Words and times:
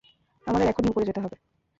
আমাদের 0.47 0.67
এখনই 0.67 0.91
উপরে 0.91 1.07
যেতে 1.09 1.23
হবে! 1.23 1.37